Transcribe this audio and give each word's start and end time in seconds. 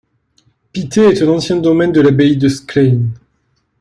Pitet 0.73 1.11
est 1.11 1.21
un 1.21 1.27
ancien 1.27 1.57
domaine 1.57 1.91
de 1.91 2.01
l’abbaye 2.01 2.35
de 2.35 2.49
Sclayn. 2.49 3.09